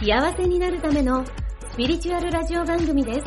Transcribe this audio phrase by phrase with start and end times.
[0.00, 3.26] 幸せになるためのスピリチュアルラジオ番組です。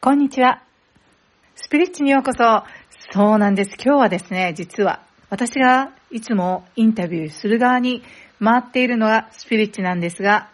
[0.00, 0.62] こんにちは。
[1.54, 2.64] スピリッチにようこそ。
[3.12, 3.74] そうなんです。
[3.74, 8.02] 今日はですね、実は私がいつもインタビューする側に
[8.42, 10.48] 回っているのがスピリッチなんですが、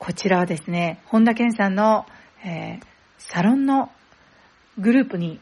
[0.00, 2.04] こちらはですね、本田健さんの、
[2.44, 2.84] えー、
[3.16, 3.92] サロンの
[4.76, 5.38] グループに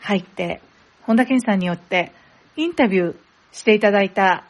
[0.00, 0.60] 入って、
[1.02, 2.10] 本田健さんによって
[2.56, 3.27] インタビュー
[3.58, 4.44] していただいた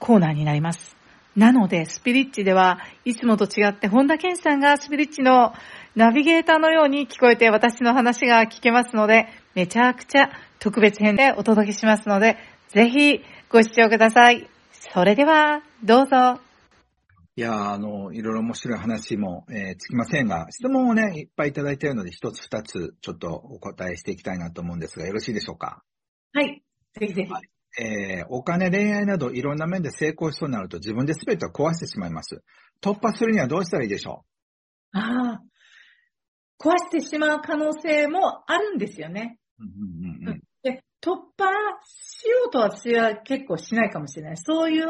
[0.00, 0.96] コーナーになります。
[1.36, 5.54] なので、スピリッチではいつもと違って、本田健さんがスピリッチの
[5.94, 12.36] ナビゲーターのように聞こえて私の話が聞けますので、めちゃくちゃ特別編でお届けしますので、
[12.68, 14.48] ぜひご視聴ください。
[14.72, 16.40] それでは、どうぞ。
[17.36, 25.82] いやあの、いろいろ面白い話も、えー、つきませんが、質問をね、いっぱいいただいているので、一つ二つ、ちょっとお答えしていきたいなと思うんですが、よろしいでしょうか？
[26.34, 26.62] はい。
[26.98, 27.51] ぜひぜひ。
[27.78, 32.42] えー、お金、恋愛などいろんな面で成功しそうになると自分で全てを壊してしまいます。
[32.82, 34.24] 突破するにはどうしたらいいでしょ
[34.94, 34.98] う？
[34.98, 35.42] ああ。
[36.60, 39.38] 壊してしまう可能性もあるんですよね。
[40.62, 41.46] で突破
[41.84, 44.36] しようとは私は結構しないかもしれない。
[44.36, 44.84] そういう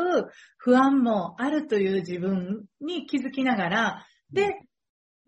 [0.58, 4.50] 不安もあるという自分に気づきながら、で、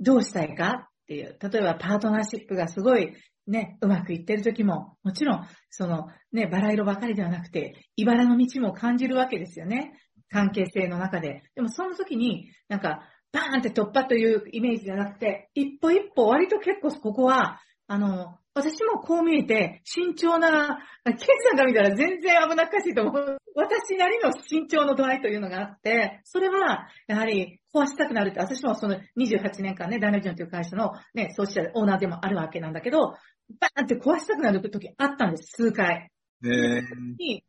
[0.01, 0.91] どうしたいか？
[1.05, 1.39] っていう。
[1.41, 3.13] 例えばパートナーシップがすごい
[3.47, 9.93] ね、うまくいってる時も、もちろん、そのね、バラ色ばかりではなくて、茨の道も感じるわけですよね。
[10.31, 11.43] 関係性の中で。
[11.55, 13.03] でもその時に、なんか、
[13.33, 23.39] バーンって突破というイメージじゃなくて、一歩一歩割と結構ここは、あの、私もこう見えて、慎重な、ケンさんが見たら全然危なっかしいと思う。
[23.57, 33.15] 私なりの慎重の度合いというのがあって、それは、やはり壊したくなるって、私もその28年間ね、ダイナビジョンという会社のね、そうしたオーナーでもあるわけなんだけど、
[33.61, 36.11] バーンって壊したくなる時あったんです、数回。
[36.45, 36.81] えー、
[37.19, 37.45] に、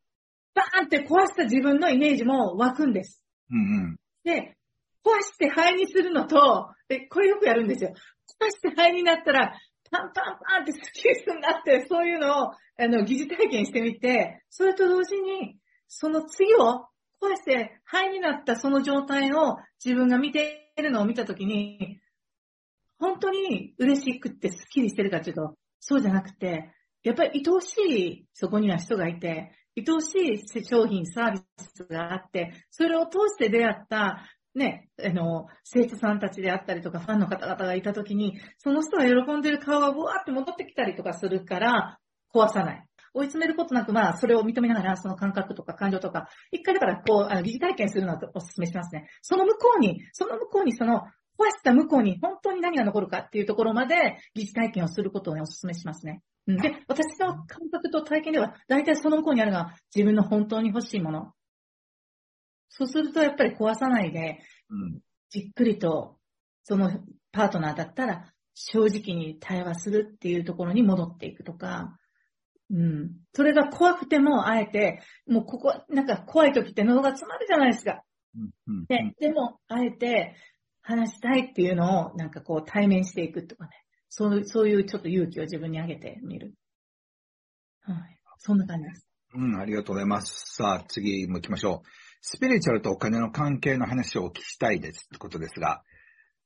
[0.55, 3.23] バーンって壊した自分のイメージも湧くんです。
[3.51, 4.57] うんうん、で、
[5.05, 7.93] 壊して灰にするのと、で、これよくやるんですよ。
[8.41, 9.53] 壊して灰になったら、
[9.95, 15.57] パンパンパンってスッキリするなって、そういうのを、あの、疑似体験してみて、それと同時に、
[15.87, 16.87] その次を
[17.21, 21.99] 壊して灰になったその状態を自分が見ているのを見たときに、
[22.99, 26.71] 本当に嬉しくってスッキリしてるかというと、そうじゃなくて、
[27.03, 41.99] やっぱり愛おしいそこには人がいて、愛おしい商品、サービスがあって、それを通して出会ったね、あの、生徒さんたちであったりとか、ファンの方々がいたときに、その人が喜んでる顔がブワーって戻ってきたりとかするから、
[42.33, 42.85] 壊さない。
[43.13, 49.07] 追い詰めることなく、まあ、それを認めながら、その感覚とか感情とか、一回だから、こう、あの、疑似体験するのはお勧めしますね。
[49.21, 51.03] その向こうに、その向こうに、その、
[51.37, 56.21] 壊した向こうに本当に何が残るかっていうところまで疑似体験をすることをね、お勧めしますね。
[56.47, 56.55] で、
[56.87, 61.33] 私の感覚と体験では、大体その向こうにあるのは自分の本当に欲しいもの。
[62.77, 64.39] そうするとやっぱり壊さないで、
[65.29, 66.17] じっくりと、
[66.63, 66.91] その
[67.31, 71.97] パートナーだったら正直に対話するっていうところに戻っていくとか、
[72.69, 73.11] うん。
[73.33, 78.03] それが怖くても、あえて、もうここ、なんか怖い時って喉が詰まるじゃないですか。
[78.87, 80.35] で、でも、あえて
[80.81, 83.71] 話したいっていうのを、なんかこう対面していくとかね。
[84.09, 86.53] そうそういうちょっと勇気を自分にあげてみる。
[87.81, 88.19] はい。
[88.37, 89.07] そんな感じです。
[89.33, 90.55] うん、ありがとうございます。
[90.55, 92.04] さあ、次も行きましょう。
[92.27, 95.83] スピリチュアルとお金の関係の話をお聞きしたいですってことですが、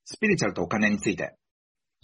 [0.04, 1.38] スピリチュアルとお金について。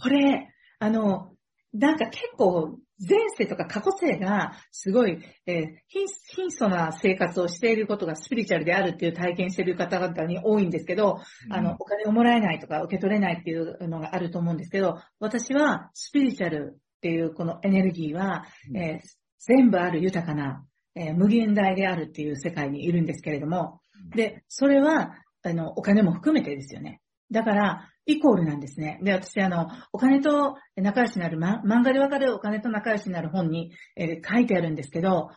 [0.00, 0.48] これ、
[0.78, 1.34] あの、
[1.74, 19.00] なんか結構前世とか過去世がすごい、えー、貧相な生活をしていることがスピリチュアルであるっていう体験している方々に多いんですけど、うん、あの、お金をもらえないとか受け取れないっていうのがあると思うんですけど、私はスピリチュアルっていうこのエネルギーは、えー、
[19.40, 20.64] 全部ある豊かな
[20.96, 23.80] えー、無限大であるっていう世界にいるんですけれども、
[24.14, 25.14] で、それは、
[25.44, 27.00] あの、お金も含めてですよね。
[27.30, 28.98] だから、イコールなんですね。
[29.02, 35.30] で、私、あの、お金と仲良しになる、ま、漫画でわかるお金と仲良しになる本に、えー、書いてあるんですけど、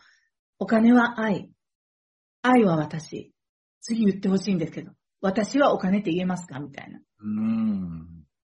[0.58, 1.50] お金は愛。
[2.42, 3.32] 愛は私。
[3.80, 6.60] 次言ってほしいんですけど、私はお金って言えますか？
[6.60, 7.00] みたいな。
[7.22, 8.06] うん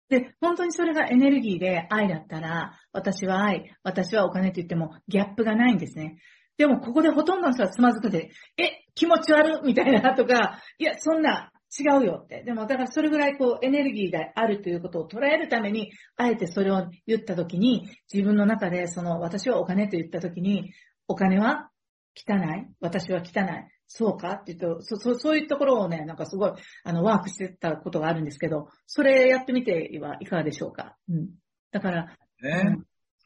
[0.10, 6.18] で、本当にそれがエネルギーで愛だったら、私は愛、私はお金って言ってもギャップがないんですね。
[6.62, 12.44] でもここでほとんどの人はつまずくで、え、気持ち悪みたいなとか、いや、そんな、違うよって。
[12.44, 20.72] でも、だからそれぐらいこう、エネルギーがあるということを捉えるために、あえてそれを言ったときに、自分の中で、その、私はお金と言ったときに、
[21.08, 21.72] お金は
[22.16, 22.68] 汚い？
[22.80, 23.48] 私は汚い？
[23.88, 26.52] そうかって言うと、そ、そ、そういうところをね、なんかすごい、
[26.84, 30.96] あの、ワークしてたことがあるんですけど、それやってみてはいかがでしょうか？
[31.10, 31.30] うん。
[31.72, 32.06] だから、
[32.44, 32.78] ね、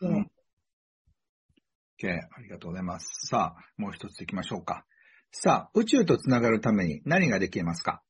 [0.01, 0.31] うん。
[2.01, 3.27] OK、ありがとうございます。
[3.27, 4.85] さあ、もう一つ行きましょうか。
[5.31, 8.01] さあ、宇宙とつながるために何ができますか？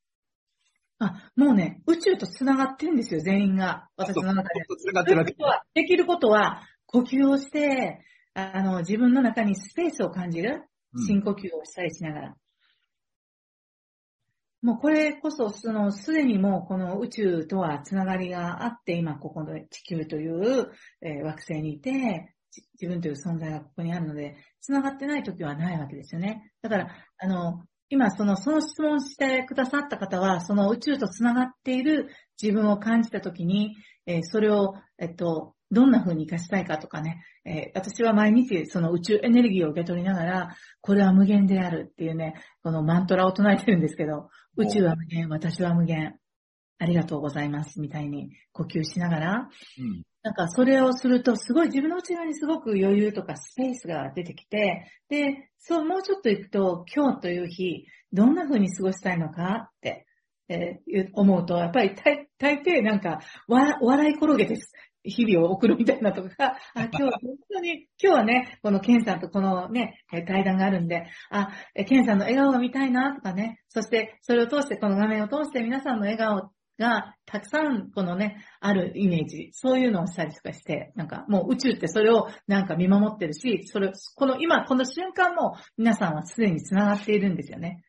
[1.00, 3.90] あ、もうね、宇宙と繋がってるんですよ、全員が。
[3.98, 4.66] 私の中で。
[4.80, 5.36] 繋がってるわけ
[5.82, 8.00] できることは、呼吸をして、
[8.34, 10.64] あの、自分の中にスペースを感じる。
[11.06, 12.28] 深呼吸をしたりしながら。
[14.64, 20.72] うん、もうこれこそ、その、すでにもうこの宇宙とは繋がりがあって、今ここの地球という、
[21.02, 22.34] えー、惑星にいて、
[22.74, 26.52] 自分という存在がここにあるので、繋がってない時はないわけですよね。
[26.62, 26.88] だから、
[27.18, 32.10] あの、今、その、その質問してくださった方は、その宇宙と繋がっている
[32.42, 33.76] 自分を感じたときに、
[34.06, 46.16] えー、それを、えっと、どんな風に活かしたいかとかね、えー、私は毎日その宇宙エネルギーを受け取りながら、これは無限であるっていうね、このマントラを唱えてるんですけど、宇宙は無限、私は無限、
[46.78, 49.50] ありがとうございます、みたいに呼吸しながら、
[49.80, 60.06] うん、なんかそれをすると、すごい自分の内側にすごく余裕とかスペースが出てきて、で、そう、もうちょっと行くと、今日という日、どんな風に過ごしたいのかって、
[60.48, 64.72] えー、思うと、やっぱり大大抵なんか、わ、笑い転げです。
[65.06, 71.50] 日々を送るみたいなとか、あ、 今日は本当に、今日はね、このケンさんとこのね、対談があるんで、あ、
[71.86, 87.84] ケンさんの笑顔が見たいなとかね、そしてそれを通して、この画面を通して皆さんの笑顔がたくさんこのね、あるイメージ、そういうのをしたりとかして、なんかもう宇宙ってそれをなんか見守ってるし、それ、この今、この瞬間も皆さんはすでに繋がっているんですよね。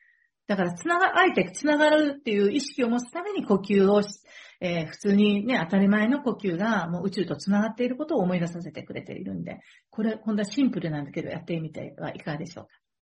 [0.47, 4.21] だから繋が、あえて繋がるっていう意識を持つために呼吸をし、
[4.61, 9.59] えー、普通にね、当たり前の呼吸がもう宇宙と繋がっていることを思い出させてくれているんで、
[9.91, 12.67] これ、今度はシンプルなんだけど、やってみてはいかがでしょう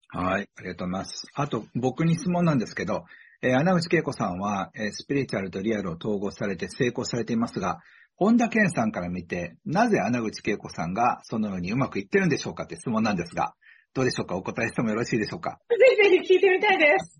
[0.08, 0.18] か？
[0.18, 1.28] はい、ありがとうございます。
[1.34, 3.04] あと、僕に質問なんですけど、
[3.42, 7.78] えー、穴口恵子さんは、えー、スピリチュアルとリアルを統合されて成功されていますが、
[8.16, 13.54] 本田健さんから見て、なぜ穴口恵子さんがそのようにうまくいってるんでしょうかって質問なんですが、
[13.94, 14.36] どうでしょうか？
[14.36, 15.58] お答えしてもよろしいでしょうか？
[15.70, 17.18] ぜひぜひ聞いてみたいです。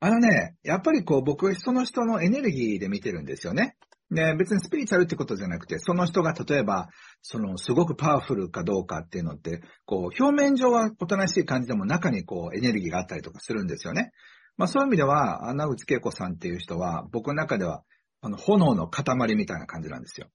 [0.00, 3.76] あのね、やっぱりこう僕はその人のエネルギーで見てるんですよね。
[4.10, 6.88] で、別にスピリチュアルってことじゃなくて、その人が例えば、
[7.22, 14.12] そのすごくパワフルかどうかっていうのって、こう表面上はおとなしい感じでも中にこうエネルギーがあったりとかするんですよね。
[14.56, 17.82] まあそういう意味では、穴口恵子さんっていう人は、僕の中では、
[18.20, 20.28] あの、炎の塊みたいな感じなんですよ。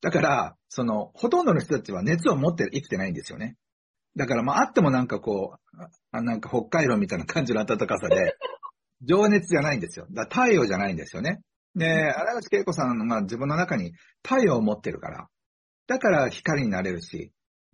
[0.00, 3.56] だから、その、ほとんどの人たちは熱を持って生きてないんですよね。
[4.16, 5.78] だから、まあ、あってもなんかこう、
[6.12, 8.36] あなんか北海道みたいな感じの暖かさで、
[9.02, 10.06] 情熱じゃないんですよ。
[10.10, 11.40] だ太陽じゃないんですよね。
[11.74, 15.28] で、荒口恵子さんが自分の中に太陽を持ってるから、
[15.86, 17.32] だから光になれるし、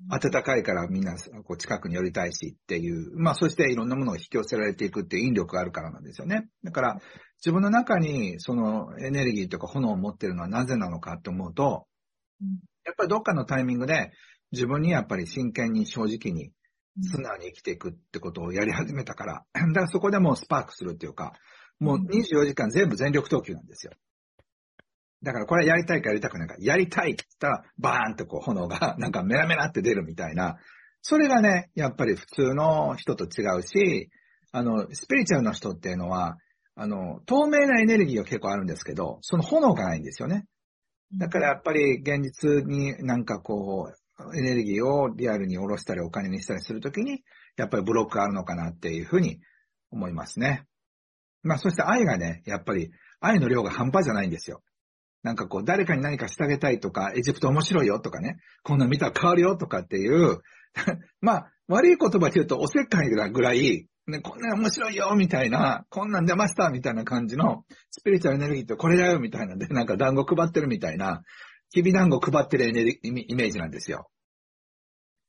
[0.08, 1.14] 暖かいからみんな
[1.44, 6.48] こう近くに寄りたいしっていう、まあそしていろんなものが引き寄せられていくっていう引力があるからなんですよね。
[6.64, 7.00] だから
[7.38, 11.86] 自分の中にそのエネルギーとか炎を持ってるのはなぜなのかって思うと、
[12.84, 14.12] やっぱりどっかのタイミングで
[14.52, 16.50] 自分にやっぱり真剣に正直に
[17.02, 21.32] 素直に生きていくってことをやり始めたから、だからそこでもうスパークするっていうか、
[21.78, 23.92] もう24時間全部全力投球なんですよ。
[25.22, 30.56] だからこれやりたいかやりたくないか、やりたいって言ったら、バーンってこう炎がなんかメラメラって出るみたいな、
[31.02, 34.10] それがね、やっぱり普通の人と違うし、
[34.52, 36.36] あの、スピリチュアルの人っていうのは、
[36.74, 40.46] あの、透明なエネルギーが結構あるんですけど、その炎がないんですよね。
[41.18, 47.22] だからやっぱり現実になんかこう、エネルギーをリアルに下ろしたりお金にしたりするときに、
[47.56, 49.40] やっぱりブロックがあるのかなっていうふうに
[49.90, 50.66] 思いますね。
[51.42, 54.62] まあそして愛がね、やっぱり愛の量が半端じゃないんですよ。
[55.22, 60.40] なんかこう、誰かに何かしてあげたいとか、エジプト面白いよとかね、こんな見たら変わるよとかっていう、
[61.20, 71.22] まあ、悪い言葉で言うとおせっかいぐらい、ね、こんな面白いよみたいな、こんなん出ましたみたいな感じの、スピリチュアルエネルギーってこれだよみたいなんで、なんか団子配ってるみたいな、
[71.70, 74.10] きび団子配ってるエネルイメージなんですよ。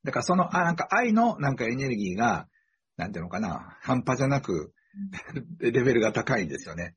[0.03, 2.47] だからその、あ、なんか愛のなんかエネルギーが、
[2.97, 4.73] なんていうのかな、半端じゃなく、
[5.59, 6.95] レベルが高いんですよね。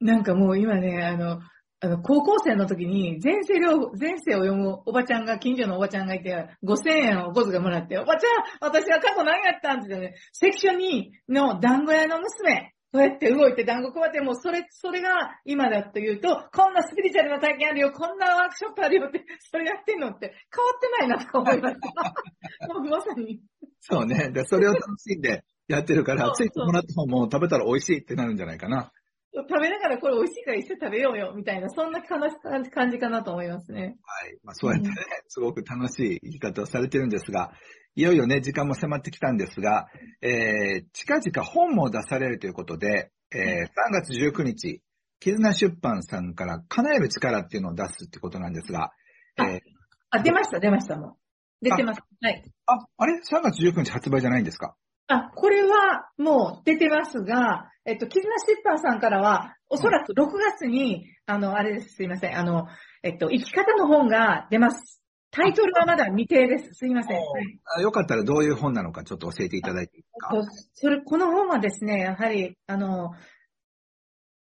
[0.00, 1.40] なんかもう今ね、あの、
[1.80, 15.10] あの、高校生の時に、前世を、前世を読むおばちゃんが、近所のおばちゃんがいて、5000円をお小遣いもらって、おばちゃん、私は過去何やったんって言ってね、セクション2の団子屋の娘、こうやって動いて団子配って、もうそれ、それが
[15.44, 22.74] 今だというと、こんなスピリチュアルな体験あるよ、こんなワークショップあるよって、それやってんのって変わってないなとか思いました。
[22.74, 23.40] もうまさに。
[23.80, 24.30] そうね。
[24.30, 28.90] で、それを楽しんでやってるからついてもらった方も食べたら美味しいってなるんじゃないかな。
[29.34, 33.96] 食べながらこれ美味しいから一緒に食べようよ、みたいな、そんな感じかなと思いますね。
[34.02, 34.38] はい。
[34.42, 34.94] まあ、そうやってね、
[35.28, 37.52] すごく楽しい生き方をされてるんですが、
[37.94, 39.88] いよいよね、時間も迫ってきたんですが、
[40.22, 44.82] えー、近々本も出されるということで、えー、3月19日、
[45.20, 48.92] 絆出版さんから叶える力っていうのを出すってことなんですが、
[49.38, 49.60] えー、
[50.10, 51.18] あ、出ました、出ました、も
[51.62, 51.64] う。
[51.64, 52.00] 出てます。
[52.22, 52.44] はい。
[52.66, 54.76] あ、あれ ?3 月19日発売じゃないんですか？
[55.08, 62.66] あ、これはもう出てますが、えっと、絆出版さんからは、おそらく6月に、あの、あれです、すいません、あの、
[63.02, 65.00] えっと、生き方の本が出ます。
[65.30, 66.72] タイトルはまだ未定です。
[66.74, 67.16] すいません。
[67.16, 67.24] はい
[67.76, 70.30] あよかったらどういう本なのかちょっと教えていただいていいですか？
[70.34, 73.10] えっとそれ、この本はですね、やはり、あの、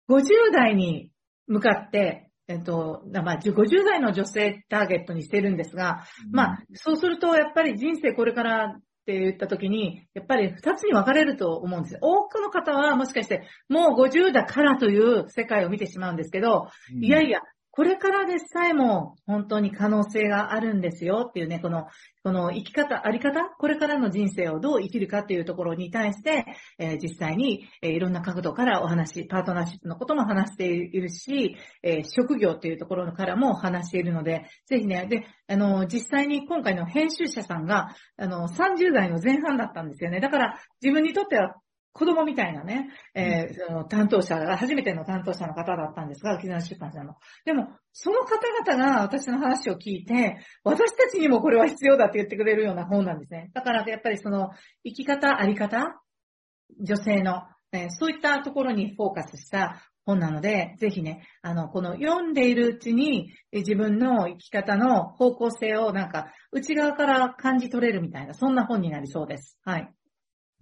[0.09, 1.11] 50代に
[1.47, 11.99] 向かって、えっと、まあ、50代の女性ターゲットにしてるんですが、まあ、そうすると、やっぱり人生これからって言った時に、やっぱり二つに分かれると思うんですよ。
[12.03, 16.69] 多くの方はもしかして、もう50だからという世界を見てしまうんですけど、
[17.01, 17.41] いやいや、
[17.75, 21.87] これからでさえも本当に可能性があるんですよっていうね、この、
[22.23, 26.45] この生き方、あり方、これからの人生をどう生きるかっていうところに対して、
[26.79, 40.21] えー実際に、えーいろんな角度からお話、パートナーシップのことも話しているし、えー職業っていうところからも話しているので、ぜひね、で、あの、実際に今回の編集者さんが、あの、30代の前半だったんですよね。
[40.21, 41.57] だから、自分にとっては
[41.93, 47.15] 子供みたいなね、えーその担当者が、初めての担当者の方だったんですが、絆出版社の。
[47.45, 53.51] でも、その方々が私の話を聞いて、私たちにもこれは必要だって言ってくれるような本なんですね。
[53.53, 54.51] だから、やっぱりその、
[54.85, 56.01] 生き方、あり方、
[56.81, 69.59] 女性の、えーそういったところにフォーカスした本なので、ぜひね、あの、この読んでいるうちに、え自分の生き方の方向性をなんか、内側から感じ取れるみたいな、そんな本になりそうです。
[69.65, 69.93] はい。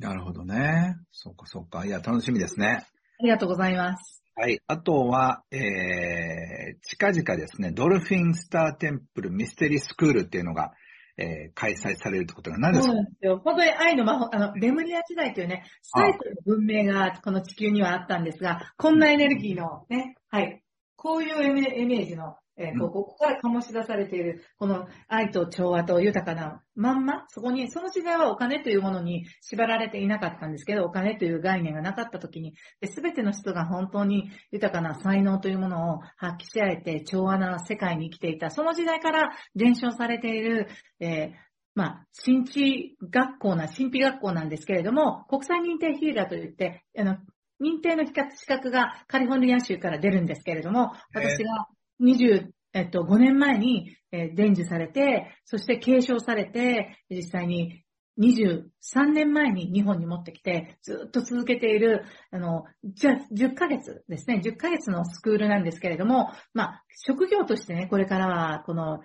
[0.01, 0.97] なるほどね。
[1.13, 1.85] そうか、そうか。
[1.85, 2.87] いや、楽しみですね。
[3.21, 4.23] ありがとうございます。
[4.35, 4.59] はい。
[4.67, 10.73] あとは、えー、近々ですね、ドルフィンスターテンプルミステリースクールっていうのが、
[11.19, 12.93] えー、開催されるってことが何ですか？
[12.93, 13.43] そうなんですよ。
[13.45, 20.63] 本当に愛の魔法、あの、レムリア時代というね、最古の文明がこの地球にはあったんですが、こんなエネルギーのね、はい。
[20.97, 40.69] こういうイメージの、えーこうここから醸し出されている、この愛と調和と豊かなまんま、そこに、その時代はお金というものに縛られていなかったんですけど、お金という概念がなかった時に、すべての人が本当に豊かな才能というものを発揮し合えて、調和な世界に生きていた、その時代から伝承されている、
[41.01, 47.17] えーまあ、神秘学校な、神秘学校なんですけれども、国際認定ヒーラーといって、あの、
[47.61, 48.13] 認定の資
[48.47, 51.69] 格がカリフォルニア州から出るんですけれども、私が
[52.01, 57.85] 20、えっと、5年前に、えー伝授されて、そして継承されて、実際に
[58.19, 69.01] 23年前に日本に持ってきて、ずっと続けている、あの、じゃ10ヶ月ですね、10ヶ月のスクールなんですけれども、まあ、職業としてね、これからは、この、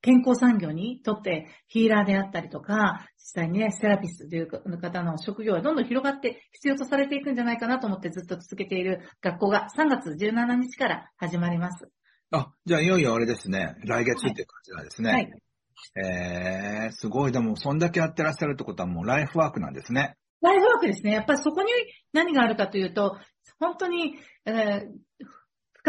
[0.00, 11.90] 健康産業にとってヒーラーであったりとか、実際にね、セラピストという方の職業はどんどん広がって必要とされていくんじゃないかなと思ってずっと続けている学校が3月17日から始まります。
[12.30, 13.76] あ、じゃあいよいよあれですね。
[13.84, 15.10] 来月っていう感じなんですね。
[15.10, 15.30] はい。
[15.96, 17.32] えー、すごい。
[17.32, 20.16] でも、そんだけやってらっしゃるってことはもうライフワークなんですね。
[20.40, 21.12] ライフワークですね。
[21.12, 21.70] やっぱりそこに
[22.12, 23.16] 何があるかというと、
[23.58, 25.28] 本当に、えー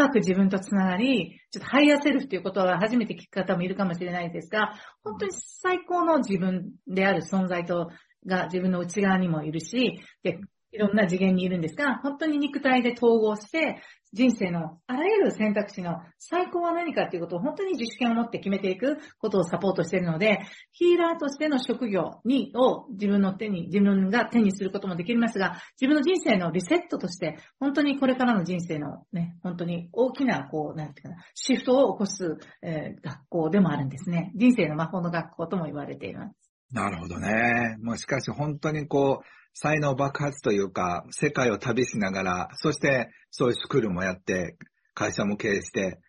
[0.00, 7.90] 深く自分とつながり、ちょっと higher self ということは初めて聞く方もいるかもしれないですが、本当に最高の自分である存在と、
[8.26, 10.38] が自分の内側にもいるし、で、
[10.72, 13.82] いろんな次元にいるんですが、本当に肉体で統合して、
[14.12, 20.40] 人生のあらゆる選択肢の最高は何かということを本当に自主権を持って決めていくことをサポートしているので、
[20.72, 34.32] ヒーラーとしての職業に、を自分の手に、自分が手にすることもできますが、自分の人生のリセットとして、本当にこれからの人生のね、本当に大きな、こう、なんていうかな、シフトを起こす、えー学校でもあるんですね。
[34.34, 36.49] 人生の魔法の学校とも言われています。
[36.72, 37.76] なるほどね。
[37.82, 44.56] もうしかし本当にこう、才能爆発というか、世界を旅しながら、そしてそういうスクールもやって、
[44.94, 46.00] 会社も経営して、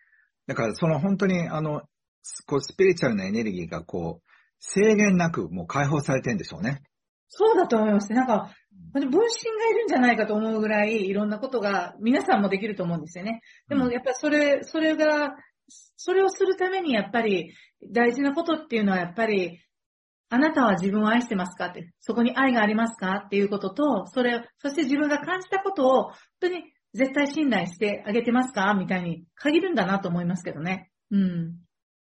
[0.46, 1.82] だからその本当にあの、
[2.46, 6.82] こうスピリチュアルなエネルギーがこう、制限なくもう解放されてるんでしょうね。
[7.28, 8.16] そうだと思いますね。
[8.16, 8.54] なんか、
[8.92, 13.40] 分身がいるんじゃないかと思うぐらい、いろんなことが皆さんもできると思うんですよね。
[13.68, 15.34] でもやっぱりそれ、それが、
[15.96, 17.54] それをするためにやっぱり
[17.90, 19.60] 大事なことっていうのはやっぱり、
[20.34, 21.66] あなたは自分を愛してますか？
[21.66, 23.24] って、そこに愛がありますか？
[23.26, 28.72] っていうことと、それ、そして自分が感じたことを本当に絶対信頼してあげてますか？
[28.72, 30.90] みたいに限るんだなと思いますけどね。
[31.10, 31.56] うん。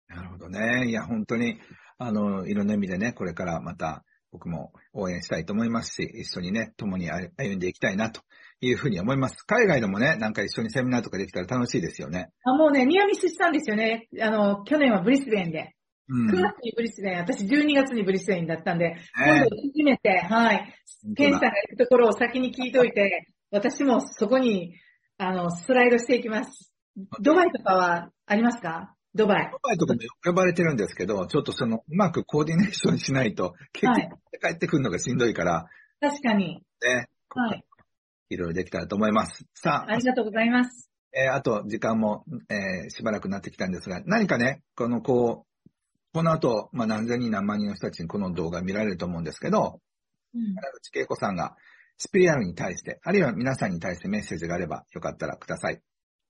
[0.08, 0.90] なるほどね。
[0.90, 1.60] いや、本当に、
[1.98, 8.22] あの、いろんな意味でね、これからまた、僕も応援したいと思いますし、一緒にね、共に歩んでいきたいなと
[8.62, 9.44] いうふうに思います。
[9.46, 12.30] 海外でもね、なんか一緒にセミナーとかできたら楽しいですよね。
[12.44, 14.08] あ、もうね、ニアミスしたんですよね。
[14.20, 15.76] あの、去年はブリスベンで。
[16.10, 16.30] うん。
[16.30, 20.74] 9月にブリスベン、私12月にブリスベンだったんで、ね今度初めて、はい、
[21.16, 24.76] ケンさんが行くところを先に聞いといて、私もそこに、
[25.18, 26.72] あの、スライドしていきます。
[27.22, 28.96] ドバイとかはありますか？
[29.16, 29.52] ドバイ。
[29.52, 35.68] ドバイとかも呼ばれてるんですけど、ちょっとその、うまくコーディネーションしないと、結はい局帰ってくるのがしんどいから、
[36.02, 36.64] 確かに。
[36.84, 37.64] ね、はい。
[38.30, 39.46] いろいろできたらと思います。
[39.54, 40.90] さああ、りがとうございます。
[41.16, 45.53] えーあと、時間も、えーしばらくなってきたんですが、何かね、この、こう、
[46.14, 49.80] この後、まあ、何千人何万人の人たちにこの動画見られると思うんですけど、
[50.36, 51.56] うん原口恵子さんが、
[51.98, 55.82] スピリアルに対して、あるいは皆さんに対してメッセージがあれば、よかったらください。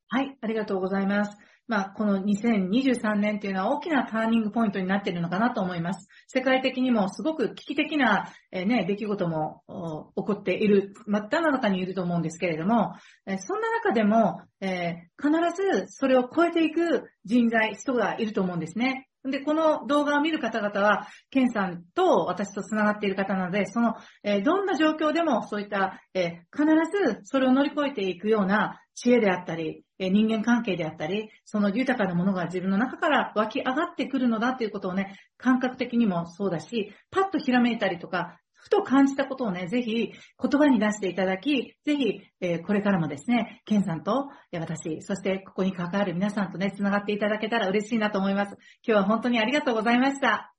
[0.08, 1.38] はい、ありがとうございます。
[1.68, 6.08] まあ、この2023年っていうのは大きなターニングポイントになっているのかなと思います。
[6.28, 12.94] 世界的にもすごく危機的な、えーね、出来事もお起こっている、真っ只中にいると思うんですけれども、
[13.26, 19.08] えーそんな中でも、えー必ずそれを超えていく人材、人がいると思うんですね。
[19.26, 48.56] で、この動画を見る方々は、ケンさんと私と繋がっている方なので、その、えーどんな状況でもそういった、えー必ずそれを乗り越えていくような知恵であったり、えー人間関係であったり、その豊かなものが自分の中から湧き上がってくるのだということをね、感覚的にもそうだし、パッとひらめいたりとか、ふと感じたことをね、ぜひ言葉に出していただき、ぜひ、えーこれからもですね、ケンさんとえ私、そしてここに関わる皆さんとね、繋がっていただけたら嬉しいなと思います。
[48.88, 50.54] 今日は本当にありがとうございました。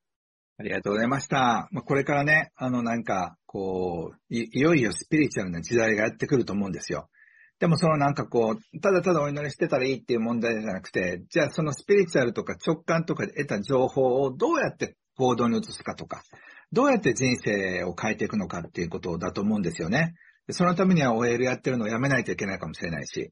[0.59, 1.69] ありがとうございました。
[1.73, 7.09] まあ、これからね、あの、なんか、こうい、いよいよスピリチュアルな時代がやってくると思うんですよ。
[7.61, 16.23] でもそのなんかこう、ただただお祈りしてたらいいっていう問題じゃなくて、じゃあそのスピリチュアルとか直感とかで得た情報をどうやって行動に移すかとか、
[16.75, 20.15] どうやって人生を変えていくのかっていうことだと思うんですよね。
[20.51, 23.31] そのためには OL やってるのをやめないといけないかもしれないし、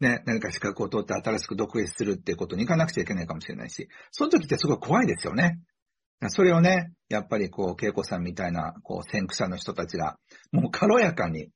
[0.00, 5.58] ね、何か資格を取って新しく独立するっていうことに行かなくちゃいけないかもしれないし、その時ってすごい怖いですよね。
[6.28, 10.16] それをね、やっぱりこう、恵子さんみたいな、こう、先駆者の人たちが、
[10.50, 11.50] もう軽やかに、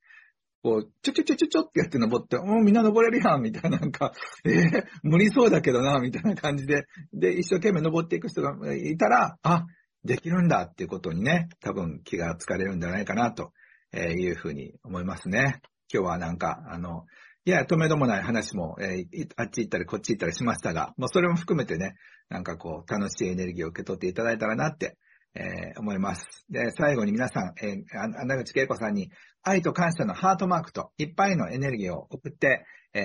[0.62, 4.12] こう、ちょちょちょちょちょってやって登って、うん、みんな登れるやん、みたいな、なんか、
[4.46, 9.64] えー、無理そうだけどな、みたいな感じで、で、一生懸命登っていく人がいたら、あ、
[10.04, 13.52] できるんだっていうことにね、多分気がつかれるんじゃないかな、と
[13.96, 15.60] いうふうに思いますね。
[15.92, 17.04] 今日はなんか、あの、
[17.44, 21.94] いや、止めどもない話も、えーあっち行ったりこっち行ったりしましたが、もうそれも含めてね、
[22.28, 24.96] なんかこう、楽しいエネルギーを受け取っていただいたらなって、
[25.34, 26.44] えー思います。
[26.50, 29.10] で、最後に皆さん、えー、あ穴口恵子さんに、
[29.42, 32.64] 愛と感謝のハートマークといっぱいのエネルギーを送って、
[32.94, 33.02] えー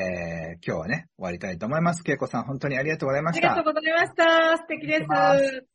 [0.65, 2.03] 今日はね、終わりたいと思います。
[2.05, 3.51] 恵子さん、本当にありがとうございました。
[3.51, 4.57] ありがとうございました。
[4.57, 5.07] 素敵です。